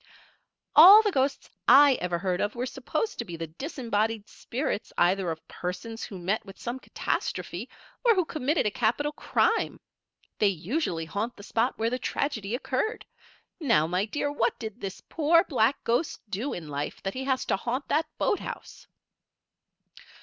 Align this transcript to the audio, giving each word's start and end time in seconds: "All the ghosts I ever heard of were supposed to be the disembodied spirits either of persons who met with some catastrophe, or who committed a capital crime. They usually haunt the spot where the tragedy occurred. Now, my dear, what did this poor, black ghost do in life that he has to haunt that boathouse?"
"All 0.75 1.03
the 1.03 1.11
ghosts 1.11 1.47
I 1.67 1.93
ever 2.01 2.17
heard 2.17 2.41
of 2.41 2.55
were 2.55 2.65
supposed 2.65 3.19
to 3.19 3.23
be 3.25 3.35
the 3.37 3.45
disembodied 3.45 4.27
spirits 4.27 4.91
either 4.97 5.29
of 5.29 5.47
persons 5.47 6.01
who 6.03 6.17
met 6.17 6.43
with 6.43 6.57
some 6.59 6.79
catastrophe, 6.79 7.69
or 8.03 8.15
who 8.15 8.25
committed 8.25 8.65
a 8.65 8.71
capital 8.71 9.11
crime. 9.11 9.79
They 10.39 10.47
usually 10.47 11.05
haunt 11.05 11.35
the 11.37 11.43
spot 11.43 11.77
where 11.77 11.91
the 11.91 11.99
tragedy 11.99 12.55
occurred. 12.55 13.05
Now, 13.59 13.85
my 13.85 14.05
dear, 14.05 14.31
what 14.31 14.57
did 14.57 14.81
this 14.81 15.01
poor, 15.01 15.43
black 15.43 15.83
ghost 15.83 16.19
do 16.31 16.51
in 16.51 16.67
life 16.67 17.03
that 17.03 17.13
he 17.13 17.25
has 17.25 17.45
to 17.45 17.55
haunt 17.55 17.87
that 17.89 18.07
boathouse?" 18.17 18.87